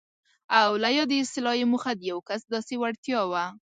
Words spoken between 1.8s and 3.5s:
د یو کس داسې وړتیا وه.